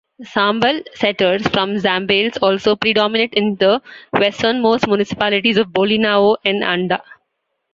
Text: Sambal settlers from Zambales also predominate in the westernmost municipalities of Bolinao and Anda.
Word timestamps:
Sambal 0.23 0.83
settlers 0.95 1.47
from 1.49 1.75
Zambales 1.77 2.35
also 2.41 2.75
predominate 2.75 3.35
in 3.35 3.53
the 3.57 3.79
westernmost 4.13 4.87
municipalities 4.87 5.57
of 5.57 5.67
Bolinao 5.67 6.37
and 6.43 6.63
Anda. 6.63 7.03